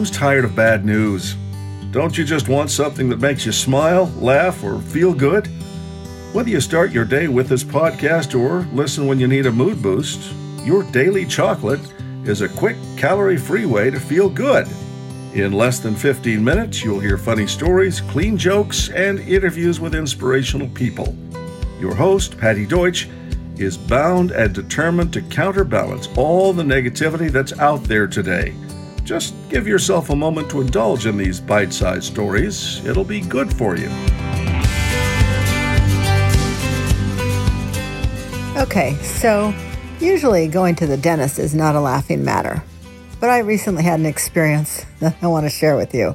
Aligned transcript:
Who's 0.00 0.10
tired 0.10 0.46
of 0.46 0.56
bad 0.56 0.86
news? 0.86 1.34
Don't 1.90 2.16
you 2.16 2.24
just 2.24 2.48
want 2.48 2.70
something 2.70 3.10
that 3.10 3.20
makes 3.20 3.44
you 3.44 3.52
smile, 3.52 4.06
laugh, 4.16 4.64
or 4.64 4.80
feel 4.80 5.12
good? 5.12 5.46
Whether 6.32 6.48
you 6.48 6.62
start 6.62 6.90
your 6.90 7.04
day 7.04 7.28
with 7.28 7.50
this 7.50 7.62
podcast 7.62 8.34
or 8.34 8.66
listen 8.74 9.06
when 9.06 9.20
you 9.20 9.28
need 9.28 9.44
a 9.44 9.52
mood 9.52 9.82
boost, 9.82 10.32
your 10.64 10.84
daily 10.84 11.26
chocolate 11.26 11.82
is 12.24 12.40
a 12.40 12.48
quick, 12.48 12.78
calorie 12.96 13.36
free 13.36 13.66
way 13.66 13.90
to 13.90 14.00
feel 14.00 14.30
good. 14.30 14.66
In 15.34 15.52
less 15.52 15.80
than 15.80 15.94
15 15.94 16.42
minutes, 16.42 16.82
you'll 16.82 16.98
hear 16.98 17.18
funny 17.18 17.46
stories, 17.46 18.00
clean 18.00 18.38
jokes, 18.38 18.88
and 18.88 19.20
interviews 19.20 19.80
with 19.80 19.94
inspirational 19.94 20.68
people. 20.68 21.14
Your 21.78 21.94
host, 21.94 22.38
Patty 22.38 22.64
Deutsche, 22.64 23.06
is 23.58 23.76
bound 23.76 24.30
and 24.30 24.54
determined 24.54 25.12
to 25.12 25.20
counterbalance 25.20 26.08
all 26.16 26.54
the 26.54 26.62
negativity 26.62 27.30
that's 27.30 27.58
out 27.58 27.84
there 27.84 28.06
today. 28.06 28.54
Just 29.10 29.34
give 29.48 29.66
yourself 29.66 30.10
a 30.10 30.14
moment 30.14 30.48
to 30.50 30.60
indulge 30.60 31.04
in 31.04 31.16
these 31.16 31.40
bite 31.40 31.72
sized 31.72 32.04
stories. 32.04 32.80
It'll 32.86 33.02
be 33.02 33.20
good 33.20 33.52
for 33.52 33.74
you. 33.74 33.88
Okay, 38.56 38.94
so 39.02 39.52
usually 39.98 40.46
going 40.46 40.76
to 40.76 40.86
the 40.86 40.96
dentist 40.96 41.40
is 41.40 41.56
not 41.56 41.74
a 41.74 41.80
laughing 41.80 42.24
matter, 42.24 42.62
but 43.18 43.30
I 43.30 43.40
recently 43.40 43.82
had 43.82 43.98
an 43.98 44.06
experience 44.06 44.86
that 45.00 45.16
I 45.20 45.26
want 45.26 45.44
to 45.44 45.50
share 45.50 45.74
with 45.74 45.92
you. 45.92 46.14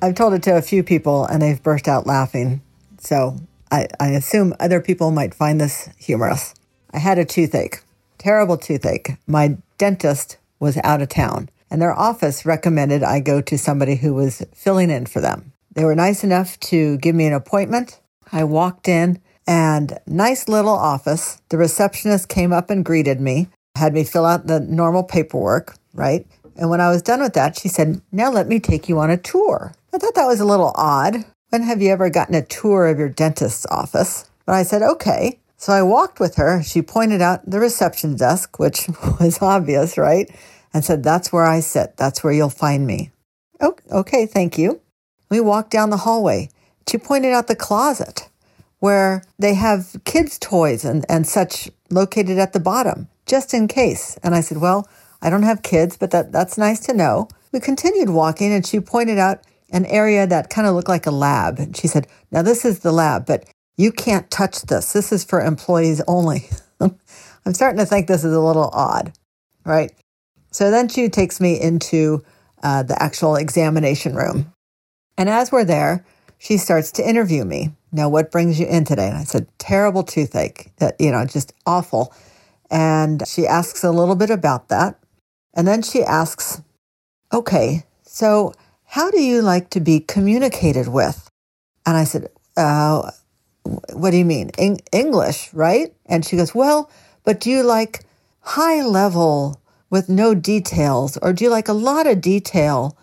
I've 0.00 0.14
told 0.14 0.32
it 0.32 0.44
to 0.44 0.56
a 0.56 0.62
few 0.62 0.84
people 0.84 1.26
and 1.26 1.42
they've 1.42 1.60
burst 1.60 1.88
out 1.88 2.06
laughing, 2.06 2.62
so 2.98 3.38
I, 3.72 3.88
I 3.98 4.10
assume 4.10 4.54
other 4.60 4.80
people 4.80 5.10
might 5.10 5.34
find 5.34 5.60
this 5.60 5.88
humorous. 5.98 6.54
I 6.92 7.00
had 7.00 7.18
a 7.18 7.24
toothache, 7.24 7.82
terrible 8.18 8.56
toothache. 8.56 9.16
My 9.26 9.58
dentist 9.78 10.36
was 10.60 10.78
out 10.84 11.02
of 11.02 11.08
town, 11.08 11.48
and 11.70 11.80
their 11.80 11.96
office 11.96 12.44
recommended 12.44 13.02
I 13.02 13.20
go 13.20 13.40
to 13.40 13.56
somebody 13.56 13.96
who 13.96 14.14
was 14.14 14.44
filling 14.54 14.90
in 14.90 15.06
for 15.06 15.20
them. 15.20 15.52
They 15.72 15.84
were 15.84 15.94
nice 15.94 16.24
enough 16.24 16.58
to 16.60 16.98
give 16.98 17.14
me 17.14 17.26
an 17.26 17.32
appointment. 17.32 18.00
I 18.32 18.44
walked 18.44 18.88
in 18.88 19.20
and 19.46 19.98
nice 20.06 20.48
little 20.48 20.74
office. 20.74 21.40
The 21.48 21.58
receptionist 21.58 22.28
came 22.28 22.52
up 22.52 22.70
and 22.70 22.84
greeted 22.84 23.20
me, 23.20 23.48
had 23.76 23.94
me 23.94 24.04
fill 24.04 24.26
out 24.26 24.46
the 24.46 24.60
normal 24.60 25.04
paperwork, 25.04 25.76
right? 25.94 26.26
And 26.56 26.70
when 26.70 26.80
I 26.80 26.90
was 26.90 27.02
done 27.02 27.20
with 27.20 27.34
that, 27.34 27.56
she 27.56 27.68
said, 27.68 28.02
Now 28.12 28.30
let 28.30 28.48
me 28.48 28.60
take 28.60 28.88
you 28.88 28.98
on 28.98 29.10
a 29.10 29.16
tour. 29.16 29.72
I 29.92 29.98
thought 29.98 30.14
that 30.14 30.26
was 30.26 30.40
a 30.40 30.44
little 30.44 30.72
odd. 30.74 31.24
When 31.48 31.62
have 31.62 31.82
you 31.82 31.90
ever 31.90 32.10
gotten 32.10 32.34
a 32.34 32.44
tour 32.44 32.86
of 32.86 32.98
your 32.98 33.08
dentist's 33.08 33.66
office? 33.70 34.30
But 34.46 34.54
I 34.54 34.62
said, 34.62 34.82
Okay. 34.82 35.38
So 35.56 35.72
I 35.74 35.82
walked 35.82 36.20
with 36.20 36.36
her. 36.36 36.62
She 36.62 36.80
pointed 36.80 37.20
out 37.20 37.48
the 37.48 37.60
reception 37.60 38.16
desk, 38.16 38.58
which 38.58 38.88
was 39.20 39.42
obvious, 39.42 39.98
right? 39.98 40.30
And 40.74 40.84
said, 40.84 41.02
That's 41.02 41.32
where 41.32 41.46
I 41.46 41.60
sit. 41.60 41.96
That's 41.96 42.24
where 42.24 42.32
you'll 42.32 42.50
find 42.50 42.86
me. 42.86 43.10
Oh, 43.60 43.76
Okay, 43.90 44.26
thank 44.26 44.58
you. 44.58 44.80
We 45.30 45.40
walked 45.40 45.70
down 45.70 45.90
the 45.90 45.98
hallway. 45.98 46.50
She 46.90 46.98
pointed 46.98 47.32
out 47.32 47.48
the 47.48 47.56
closet 47.56 48.28
where 48.80 49.24
they 49.38 49.54
have 49.54 49.96
kids' 50.04 50.38
toys 50.38 50.84
and, 50.84 51.06
and 51.08 51.26
such 51.26 51.70
located 51.90 52.38
at 52.38 52.52
the 52.52 52.60
bottom, 52.60 53.08
just 53.26 53.54
in 53.54 53.68
case. 53.68 54.18
And 54.22 54.34
I 54.34 54.40
said, 54.40 54.58
Well, 54.58 54.88
I 55.22 55.30
don't 55.30 55.44
have 55.44 55.62
kids, 55.62 55.96
but 55.96 56.10
that, 56.12 56.32
that's 56.32 56.58
nice 56.58 56.80
to 56.80 56.94
know. 56.94 57.28
We 57.52 57.60
continued 57.60 58.10
walking, 58.10 58.52
and 58.52 58.66
she 58.66 58.80
pointed 58.80 59.18
out 59.18 59.40
an 59.70 59.86
area 59.86 60.26
that 60.26 60.50
kind 60.50 60.66
of 60.68 60.74
looked 60.74 60.88
like 60.88 61.06
a 61.06 61.10
lab. 61.12 61.58
And 61.58 61.76
she 61.76 61.88
said, 61.88 62.06
Now, 62.32 62.42
this 62.42 62.64
is 62.64 62.80
the 62.80 62.92
lab, 62.92 63.26
but 63.26 63.44
you 63.76 63.92
can't 63.92 64.30
touch 64.30 64.62
this. 64.62 64.92
This 64.92 65.12
is 65.12 65.24
for 65.24 65.40
employees 65.42 66.02
only. 66.08 66.48
I'm 66.80 67.54
starting 67.54 67.78
to 67.78 67.86
think 67.86 68.06
this 68.08 68.24
is 68.24 68.34
a 68.34 68.40
little 68.40 68.70
odd, 68.72 69.12
right? 69.64 69.92
So 70.50 70.70
then 70.70 70.88
she 70.88 71.08
takes 71.08 71.40
me 71.40 71.60
into 71.60 72.24
uh, 72.62 72.82
the 72.82 73.00
actual 73.02 73.36
examination 73.36 74.14
room. 74.14 74.52
And 75.16 75.28
as 75.28 75.52
we're 75.52 75.64
there, 75.64 76.04
she 76.38 76.56
starts 76.56 76.92
to 76.92 77.08
interview 77.08 77.44
me. 77.44 77.70
Now, 77.92 78.08
what 78.08 78.30
brings 78.30 78.58
you 78.58 78.66
in 78.66 78.84
today? 78.84 79.08
And 79.08 79.16
I 79.16 79.24
said, 79.24 79.46
terrible 79.58 80.02
toothache, 80.02 80.72
that, 80.78 80.96
you 80.98 81.10
know, 81.10 81.24
just 81.26 81.52
awful. 81.66 82.14
And 82.70 83.26
she 83.26 83.46
asks 83.46 83.84
a 83.84 83.90
little 83.90 84.14
bit 84.14 84.30
about 84.30 84.68
that. 84.68 84.98
And 85.54 85.66
then 85.66 85.82
she 85.82 86.02
asks, 86.02 86.62
okay, 87.32 87.84
so 88.04 88.54
how 88.84 89.10
do 89.10 89.20
you 89.20 89.42
like 89.42 89.70
to 89.70 89.80
be 89.80 90.00
communicated 90.00 90.88
with? 90.88 91.28
And 91.84 91.96
I 91.96 92.04
said, 92.04 92.28
uh, 92.56 93.10
what 93.92 94.10
do 94.10 94.16
you 94.16 94.24
mean? 94.24 94.50
English, 94.92 95.52
right? 95.52 95.92
And 96.06 96.24
she 96.24 96.36
goes, 96.36 96.54
well, 96.54 96.90
but 97.24 97.40
do 97.40 97.50
you 97.50 97.62
like 97.62 98.04
high 98.40 98.82
level 98.82 99.60
with 99.90 100.08
no 100.08 100.34
details 100.34 101.18
or 101.18 101.32
do 101.32 101.44
you 101.44 101.50
like 101.50 101.68
a 101.68 101.74
lot 101.74 102.06
of 102.06 102.20
detail? 102.20 102.96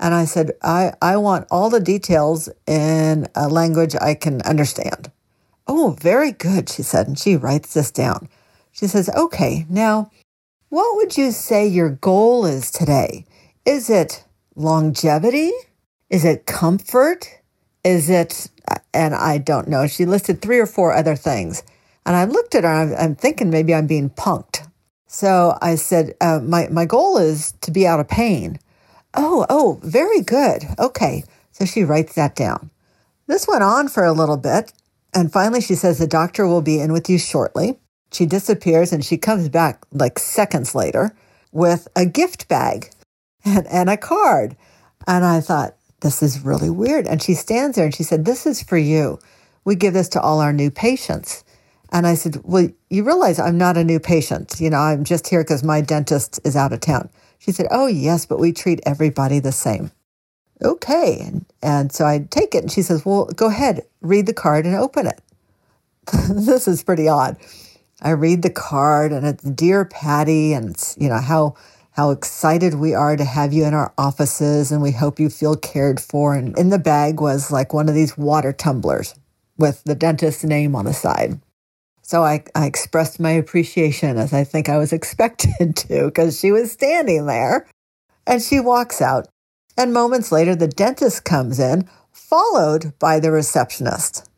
And 0.00 0.14
I 0.14 0.24
said, 0.26 0.52
I, 0.62 0.92
I 1.00 1.16
want 1.16 1.46
all 1.50 1.70
the 1.70 1.80
details 1.80 2.48
in 2.66 3.28
a 3.36 3.48
language 3.48 3.94
I 4.00 4.14
can 4.14 4.42
understand. 4.42 5.10
Oh, 5.66 5.96
very 6.00 6.32
good, 6.32 6.68
she 6.68 6.82
said. 6.82 7.06
And 7.06 7.18
she 7.18 7.36
writes 7.36 7.72
this 7.72 7.90
down. 7.90 8.28
She 8.72 8.86
says, 8.88 9.08
okay, 9.16 9.64
now, 9.70 10.10
what 10.70 10.96
would 10.96 11.16
you 11.16 11.30
say 11.30 11.66
your 11.66 11.90
goal 11.90 12.46
is 12.46 12.70
today? 12.70 13.26
Is 13.64 13.88
it 13.88 14.24
longevity? 14.56 15.52
Is 16.10 16.24
it 16.24 16.46
comfort? 16.46 17.40
Is 17.84 18.10
it, 18.10 18.50
and 18.92 19.14
I 19.14 19.38
don't 19.38 19.68
know. 19.68 19.86
She 19.86 20.04
listed 20.04 20.42
three 20.42 20.58
or 20.58 20.66
four 20.66 20.92
other 20.92 21.16
things. 21.16 21.62
And 22.04 22.16
I 22.16 22.24
looked 22.24 22.54
at 22.54 22.64
her, 22.64 22.70
I'm, 22.70 22.94
I'm 22.96 23.14
thinking 23.14 23.50
maybe 23.50 23.74
I'm 23.74 23.86
being 23.86 24.10
punked. 24.10 24.51
So 25.12 25.58
I 25.60 25.74
said, 25.74 26.14
uh, 26.22 26.40
my, 26.42 26.68
my 26.68 26.86
goal 26.86 27.18
is 27.18 27.52
to 27.60 27.70
be 27.70 27.86
out 27.86 28.00
of 28.00 28.08
pain. 28.08 28.58
Oh, 29.12 29.44
oh, 29.50 29.78
very 29.82 30.22
good. 30.22 30.64
Okay. 30.78 31.24
So 31.50 31.66
she 31.66 31.84
writes 31.84 32.14
that 32.14 32.34
down. 32.34 32.70
This 33.26 33.46
went 33.46 33.62
on 33.62 33.88
for 33.88 34.06
a 34.06 34.12
little 34.12 34.38
bit. 34.38 34.72
And 35.12 35.30
finally, 35.30 35.60
she 35.60 35.74
says, 35.74 35.98
The 35.98 36.06
doctor 36.06 36.46
will 36.46 36.62
be 36.62 36.80
in 36.80 36.94
with 36.94 37.10
you 37.10 37.18
shortly. 37.18 37.78
She 38.10 38.24
disappears 38.24 38.90
and 38.90 39.04
she 39.04 39.18
comes 39.18 39.50
back 39.50 39.84
like 39.92 40.18
seconds 40.18 40.74
later 40.74 41.14
with 41.52 41.88
a 41.94 42.06
gift 42.06 42.48
bag 42.48 42.88
and, 43.44 43.66
and 43.66 43.90
a 43.90 43.98
card. 43.98 44.56
And 45.06 45.26
I 45.26 45.42
thought, 45.42 45.76
This 46.00 46.22
is 46.22 46.40
really 46.40 46.70
weird. 46.70 47.06
And 47.06 47.20
she 47.22 47.34
stands 47.34 47.76
there 47.76 47.84
and 47.84 47.94
she 47.94 48.02
said, 48.02 48.24
This 48.24 48.46
is 48.46 48.62
for 48.62 48.78
you. 48.78 49.18
We 49.66 49.74
give 49.74 49.92
this 49.92 50.08
to 50.10 50.22
all 50.22 50.40
our 50.40 50.54
new 50.54 50.70
patients. 50.70 51.44
And 51.92 52.06
I 52.06 52.14
said, 52.14 52.40
Well, 52.42 52.68
you 52.90 53.04
realize 53.04 53.38
I'm 53.38 53.58
not 53.58 53.76
a 53.76 53.84
new 53.84 54.00
patient. 54.00 54.56
You 54.58 54.70
know, 54.70 54.78
I'm 54.78 55.04
just 55.04 55.28
here 55.28 55.44
because 55.44 55.62
my 55.62 55.82
dentist 55.82 56.40
is 56.42 56.56
out 56.56 56.72
of 56.72 56.80
town. 56.80 57.10
She 57.38 57.52
said, 57.52 57.66
Oh, 57.70 57.86
yes, 57.86 58.26
but 58.26 58.40
we 58.40 58.52
treat 58.52 58.80
everybody 58.86 59.38
the 59.38 59.52
same. 59.52 59.92
Okay. 60.62 61.20
And, 61.20 61.46
and 61.62 61.92
so 61.92 62.06
I 62.06 62.26
take 62.30 62.54
it 62.54 62.62
and 62.62 62.72
she 62.72 62.82
says, 62.82 63.04
Well, 63.04 63.26
go 63.26 63.48
ahead, 63.48 63.82
read 64.00 64.26
the 64.26 64.34
card 64.34 64.64
and 64.64 64.74
open 64.74 65.06
it. 65.06 65.20
this 66.30 66.66
is 66.66 66.82
pretty 66.82 67.08
odd. 67.08 67.36
I 68.00 68.10
read 68.10 68.42
the 68.42 68.50
card 68.50 69.12
and 69.12 69.26
it's 69.26 69.44
Dear 69.44 69.84
Patty, 69.84 70.54
and 70.54 70.70
it's, 70.70 70.96
you 70.98 71.08
know, 71.08 71.20
how 71.20 71.54
how 71.92 72.10
excited 72.10 72.74
we 72.74 72.94
are 72.94 73.16
to 73.16 73.24
have 73.24 73.52
you 73.52 73.66
in 73.66 73.74
our 73.74 73.92
offices 73.98 74.72
and 74.72 74.80
we 74.80 74.92
hope 74.92 75.20
you 75.20 75.28
feel 75.28 75.54
cared 75.56 76.00
for. 76.00 76.34
And 76.34 76.58
in 76.58 76.70
the 76.70 76.78
bag 76.78 77.20
was 77.20 77.52
like 77.52 77.74
one 77.74 77.86
of 77.86 77.94
these 77.94 78.16
water 78.16 78.50
tumblers 78.50 79.14
with 79.58 79.84
the 79.84 79.94
dentist's 79.94 80.42
name 80.42 80.74
on 80.74 80.86
the 80.86 80.94
side. 80.94 81.38
So 82.12 82.24
I, 82.24 82.44
I 82.54 82.66
expressed 82.66 83.20
my 83.20 83.30
appreciation 83.30 84.18
as 84.18 84.34
I 84.34 84.44
think 84.44 84.68
I 84.68 84.76
was 84.76 84.92
expected 84.98 85.74
to 85.76 86.04
because 86.04 86.38
she 86.38 86.52
was 86.52 86.70
standing 86.70 87.24
there 87.24 87.66
and 88.26 88.42
she 88.42 88.60
walks 88.60 89.00
out. 89.00 89.28
And 89.78 89.94
moments 89.94 90.30
later, 90.30 90.54
the 90.54 90.68
dentist 90.68 91.24
comes 91.24 91.58
in, 91.58 91.88
followed 92.10 92.92
by 92.98 93.18
the 93.18 93.30
receptionist. 93.30 94.28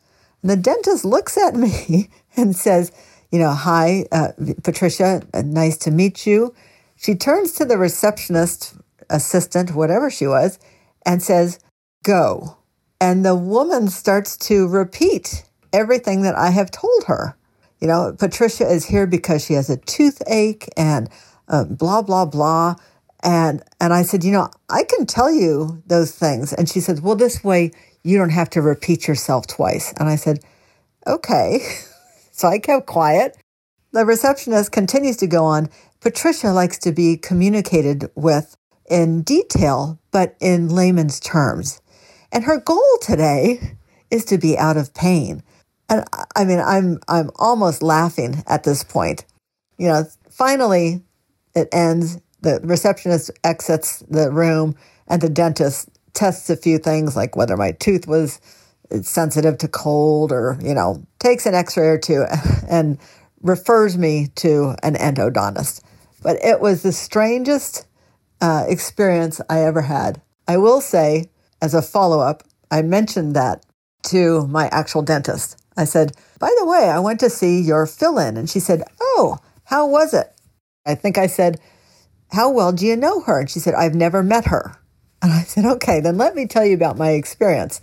And 0.41 0.53
the 0.53 0.57
dentist 0.57 1.05
looks 1.05 1.37
at 1.37 1.57
me 1.57 2.11
and 2.37 2.55
says, 2.55 2.93
You 3.33 3.41
know, 3.41 3.51
hi, 3.51 4.05
uh, 4.13 4.29
Patricia, 4.63 5.23
uh, 5.35 5.43
nice 5.43 5.77
to 5.79 5.91
meet 5.91 6.29
you. 6.29 6.55
She 6.95 7.17
turns 7.17 7.55
to 7.55 7.65
the 7.65 7.77
receptionist, 7.77 8.77
assistant, 9.11 9.75
whatever 9.75 10.11
she 10.11 10.29
was, 10.29 10.61
and 11.05 11.21
says, 11.21 11.59
Go. 12.05 12.57
And 13.01 13.27
the 13.27 13.35
woman 13.35 13.89
starts 13.89 14.37
to 14.47 14.69
repeat 14.69 15.43
everything 15.73 16.23
that 16.23 16.37
I 16.37 16.51
have 16.51 16.71
told 16.71 17.07
her 17.09 17.37
you 17.85 17.89
know, 17.89 18.17
Patricia 18.19 18.67
is 18.67 18.87
here 18.87 19.07
because 19.07 19.45
she 19.45 19.53
has 19.53 19.69
a 19.69 19.77
toothache 19.77 20.71
and 20.75 21.11
uh, 21.49 21.65
blah, 21.65 22.01
blah, 22.01 22.25
blah. 22.25 22.77
And, 23.23 23.63
and 23.79 23.93
I 23.93 24.01
said, 24.01 24.25
you 24.25 24.33
know, 24.33 24.49
I 24.71 24.85
can 24.85 25.05
tell 25.05 25.31
you 25.31 25.83
those 25.87 26.11
things. 26.11 26.55
And 26.55 26.67
she 26.67 26.81
said, 26.81 27.01
well, 27.01 27.15
this 27.15 27.45
way 27.45 27.73
you 28.03 28.17
don't 28.17 28.31
have 28.31 28.49
to 28.51 28.63
repeat 28.63 29.07
yourself 29.07 29.47
twice. 29.47 29.93
And 29.99 30.09
I 30.09 30.17
said, 30.17 30.39
okay. 31.07 31.59
so 32.33 32.49
I 32.49 32.59
kept 32.59 32.87
quiet. 32.87 33.37
The 33.93 34.07
receptionist 34.07 34.73
continues 34.73 35.19
to 35.19 35.27
go 35.27 35.45
on. 35.45 35.69
Patricia 36.01 36.53
likes 36.53 36.79
to 36.79 36.91
be 36.91 37.19
communicated 37.19 38.11
with 38.15 38.57
in 38.89 39.21
detail, 39.21 40.01
but 40.11 40.37
in 40.41 40.71
layman's 40.71 41.21
terms. 41.21 41.83
And 42.33 42.45
her 42.45 42.59
goal 42.59 42.97
today 43.03 43.77
is 44.11 44.25
to 44.25 44.39
be 44.39 44.57
out 44.57 44.79
of 44.79 44.95
pain. 44.95 45.43
And 45.95 46.05
I 46.35 46.45
mean, 46.45 46.61
I'm 46.61 46.99
I'm 47.09 47.31
almost 47.37 47.83
laughing 47.83 48.43
at 48.47 48.65
this 48.65 48.83
point. 48.83 49.25
You 49.79 49.89
know, 49.89 50.05
finally 50.31 51.03
it 51.55 51.69
ends. 51.73 52.19
The 52.41 52.61
receptionist 52.63 53.31
exits 53.43 54.01
the 54.01 54.31
room, 54.31 54.77
and 55.09 55.23
the 55.23 55.31
dentist 55.31 55.89
tests 56.13 56.51
a 56.51 56.57
few 56.57 56.79
things 56.79 57.17
like 57.17 57.37
whether 57.37 57.57
my 57.57 57.73
tooth 57.73 58.07
was 58.07 58.41
sensitive 59.03 59.59
to 59.59 59.69
cold 59.69 60.33
or, 60.33 60.59
you 60.63 60.75
know, 60.75 61.05
takes 61.19 61.47
an 61.47 61.55
x 61.55 61.77
ray 61.77 61.89
or 61.89 61.99
two 61.99 62.25
and 62.69 62.99
refers 63.43 63.97
me 63.97 64.29
to 64.37 64.75
an 64.83 64.95
endodontist. 64.95 65.83
But 66.23 66.39
it 66.43 66.61
was 66.61 66.83
the 66.83 66.93
strangest 66.93 67.87
uh, 68.41 68.65
experience 68.69 69.41
I 69.49 69.63
ever 69.65 69.83
had. 69.83 70.21
I 70.47 70.57
will 70.59 70.81
say, 70.81 71.31
as 71.63 71.75
a 71.75 71.83
follow 71.83 72.21
up, 72.21 72.43
I 72.71 72.83
mentioned 72.83 73.35
that 73.37 73.65
to 74.05 74.47
my 74.49 74.69
actual 74.69 75.03
dentist. 75.03 75.64
I 75.77 75.85
said, 75.85 76.13
By 76.39 76.55
the 76.59 76.67
way, 76.67 76.89
I 76.89 76.99
went 76.99 77.21
to 77.21 77.31
see 77.31 77.61
your 77.61 77.87
fill 77.87 78.19
in. 78.19 78.37
And 78.37 78.49
she 78.49 78.61
said, 78.61 78.83
Oh, 79.01 79.39
how 79.65 79.87
was 79.87 80.15
it? 80.15 80.33
I 80.87 80.95
think 80.95 81.19
I 81.19 81.27
said, 81.27 81.61
How 82.33 82.51
well 82.51 82.73
do 82.73 82.87
you 82.87 82.97
know 82.97 83.21
her? 83.23 83.41
And 83.41 83.51
she 83.51 83.59
said, 83.59 83.75
I've 83.75 83.95
never 83.95 84.23
met 84.23 84.47
her. 84.47 84.77
And 85.23 85.33
I 85.33 85.43
said, 85.43 85.65
Okay, 85.65 86.01
then 86.01 86.19
let 86.19 86.35
me 86.35 86.47
tell 86.47 86.65
you 86.65 86.75
about 86.75 86.99
my 86.99 87.11
experience. 87.11 87.81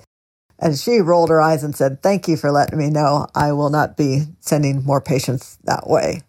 And 0.59 0.77
she 0.77 0.99
rolled 0.99 1.29
her 1.29 1.41
eyes 1.41 1.63
and 1.63 1.75
said, 1.75 2.01
Thank 2.01 2.27
you 2.27 2.37
for 2.37 2.51
letting 2.51 2.77
me 2.77 2.89
know. 2.89 3.27
I 3.33 3.51
will 3.51 3.69
not 3.69 3.97
be 3.97 4.25
sending 4.39 4.83
more 4.83 5.01
patients 5.01 5.57
that 5.63 5.87
way. 5.87 6.21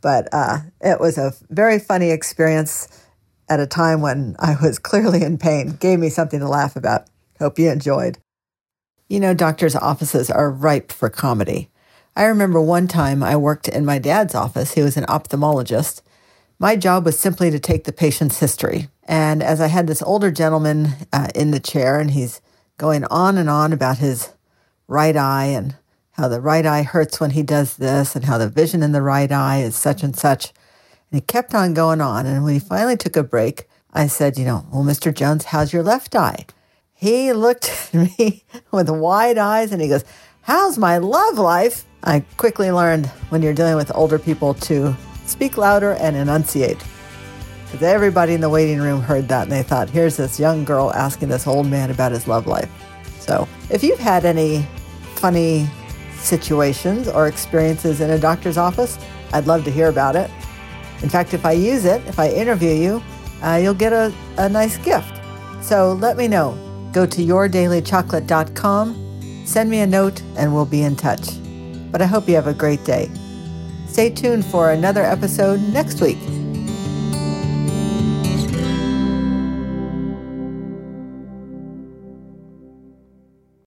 But 0.00 0.28
uh, 0.32 0.58
it 0.80 1.00
was 1.00 1.18
a 1.18 1.34
very 1.50 1.78
funny 1.78 2.10
experience 2.10 2.88
at 3.48 3.60
a 3.60 3.66
time 3.66 4.00
when 4.00 4.36
I 4.38 4.56
was 4.60 4.78
clearly 4.80 5.22
in 5.22 5.38
pain. 5.38 5.76
Gave 5.76 5.98
me 5.98 6.08
something 6.08 6.40
to 6.40 6.48
laugh 6.48 6.76
about. 6.76 7.06
Hope 7.38 7.58
you 7.58 7.70
enjoyed. 7.70 8.18
You 9.14 9.20
know, 9.20 9.32
doctors' 9.32 9.76
offices 9.76 10.28
are 10.28 10.50
ripe 10.50 10.90
for 10.90 11.08
comedy. 11.08 11.70
I 12.16 12.24
remember 12.24 12.60
one 12.60 12.88
time 12.88 13.22
I 13.22 13.36
worked 13.36 13.68
in 13.68 13.84
my 13.84 14.00
dad's 14.00 14.34
office. 14.34 14.74
He 14.74 14.82
was 14.82 14.96
an 14.96 15.04
ophthalmologist. 15.04 16.02
My 16.58 16.74
job 16.74 17.04
was 17.04 17.16
simply 17.16 17.48
to 17.52 17.60
take 17.60 17.84
the 17.84 17.92
patient's 17.92 18.40
history. 18.40 18.88
And 19.04 19.40
as 19.40 19.60
I 19.60 19.68
had 19.68 19.86
this 19.86 20.02
older 20.02 20.32
gentleman 20.32 20.94
uh, 21.12 21.28
in 21.32 21.52
the 21.52 21.60
chair, 21.60 22.00
and 22.00 22.10
he's 22.10 22.40
going 22.76 23.04
on 23.04 23.38
and 23.38 23.48
on 23.48 23.72
about 23.72 23.98
his 23.98 24.30
right 24.88 25.16
eye 25.16 25.44
and 25.44 25.76
how 26.14 26.26
the 26.26 26.40
right 26.40 26.66
eye 26.66 26.82
hurts 26.82 27.20
when 27.20 27.30
he 27.30 27.44
does 27.44 27.76
this 27.76 28.16
and 28.16 28.24
how 28.24 28.36
the 28.36 28.48
vision 28.48 28.82
in 28.82 28.90
the 28.90 29.00
right 29.00 29.30
eye 29.30 29.60
is 29.60 29.76
such 29.76 30.02
and 30.02 30.16
such. 30.16 30.46
And 31.12 31.20
he 31.20 31.20
kept 31.20 31.54
on 31.54 31.72
going 31.72 32.00
on. 32.00 32.26
And 32.26 32.42
when 32.42 32.54
he 32.54 32.58
finally 32.58 32.96
took 32.96 33.14
a 33.14 33.22
break, 33.22 33.68
I 33.92 34.08
said, 34.08 34.36
You 34.36 34.44
know, 34.44 34.66
well, 34.72 34.82
Mr. 34.82 35.14
Jones, 35.14 35.44
how's 35.44 35.72
your 35.72 35.84
left 35.84 36.16
eye? 36.16 36.46
He 37.04 37.34
looked 37.34 37.70
at 37.92 37.94
me 38.18 38.44
with 38.70 38.88
wide 38.88 39.36
eyes 39.36 39.72
and 39.72 39.82
he 39.82 39.88
goes, 39.88 40.06
How's 40.40 40.78
my 40.78 40.96
love 40.96 41.36
life? 41.36 41.84
I 42.02 42.20
quickly 42.38 42.70
learned 42.70 43.08
when 43.28 43.42
you're 43.42 43.52
dealing 43.52 43.76
with 43.76 43.94
older 43.94 44.18
people 44.18 44.54
to 44.54 44.96
speak 45.26 45.58
louder 45.58 45.92
and 46.00 46.16
enunciate. 46.16 46.82
Because 47.66 47.82
everybody 47.82 48.32
in 48.32 48.40
the 48.40 48.48
waiting 48.48 48.78
room 48.78 49.02
heard 49.02 49.28
that 49.28 49.42
and 49.42 49.52
they 49.52 49.62
thought, 49.62 49.90
here's 49.90 50.16
this 50.16 50.40
young 50.40 50.64
girl 50.64 50.94
asking 50.94 51.28
this 51.28 51.46
old 51.46 51.66
man 51.66 51.90
about 51.90 52.10
his 52.10 52.26
love 52.26 52.46
life. 52.46 52.70
So 53.20 53.46
if 53.68 53.84
you've 53.84 53.98
had 53.98 54.24
any 54.24 54.66
funny 55.16 55.68
situations 56.16 57.06
or 57.06 57.26
experiences 57.26 58.00
in 58.00 58.08
a 58.08 58.18
doctor's 58.18 58.56
office, 58.56 58.98
I'd 59.34 59.46
love 59.46 59.64
to 59.64 59.70
hear 59.70 59.90
about 59.90 60.16
it. 60.16 60.30
In 61.02 61.10
fact, 61.10 61.34
if 61.34 61.44
I 61.44 61.52
use 61.52 61.84
it, 61.84 62.00
if 62.06 62.18
I 62.18 62.30
interview 62.30 62.70
you, 62.70 63.02
uh, 63.42 63.56
you'll 63.62 63.74
get 63.74 63.92
a, 63.92 64.10
a 64.38 64.48
nice 64.48 64.78
gift. 64.78 65.20
So 65.60 65.92
let 66.00 66.16
me 66.16 66.28
know. 66.28 66.63
Go 66.94 67.04
to 67.06 67.22
yourdailychocolate.com, 67.22 69.42
send 69.44 69.68
me 69.68 69.80
a 69.80 69.86
note, 69.86 70.22
and 70.36 70.54
we'll 70.54 70.64
be 70.64 70.84
in 70.84 70.94
touch. 70.94 71.28
But 71.90 72.00
I 72.00 72.06
hope 72.06 72.28
you 72.28 72.36
have 72.36 72.46
a 72.46 72.54
great 72.54 72.84
day. 72.84 73.10
Stay 73.88 74.10
tuned 74.10 74.44
for 74.44 74.70
another 74.70 75.02
episode 75.02 75.60
next 75.72 76.00
week. 76.00 76.18